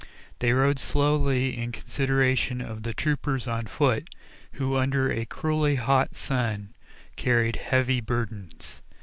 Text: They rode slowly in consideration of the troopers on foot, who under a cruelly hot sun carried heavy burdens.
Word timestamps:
They 0.39 0.51
rode 0.51 0.79
slowly 0.79 1.55
in 1.55 1.71
consideration 1.71 2.59
of 2.59 2.81
the 2.81 2.91
troopers 2.91 3.47
on 3.47 3.65
foot, 3.67 4.09
who 4.53 4.75
under 4.75 5.11
a 5.11 5.27
cruelly 5.27 5.75
hot 5.75 6.15
sun 6.15 6.73
carried 7.17 7.55
heavy 7.57 8.01
burdens. 8.01 8.81